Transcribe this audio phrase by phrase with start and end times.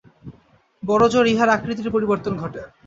[0.83, 2.61] বড়জোর ইহার আকৃতির পরিবর্তন ঘটে।